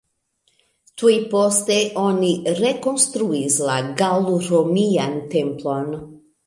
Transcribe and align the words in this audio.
Tuj 1.01 1.13
poste 1.33 1.77
oni 2.05 2.31
rekonstruis 2.63 3.61
la 3.69 3.79
gaŭl-romian 4.03 5.19
templon. 5.37 5.99